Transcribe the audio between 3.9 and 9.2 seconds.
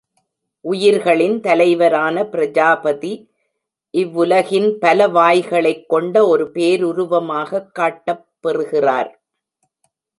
இவ்வுலகின் பல வாய்களைக் கொண்ட ஒரு பேருருவமாகக் காட்டப் பெறுகிறார்.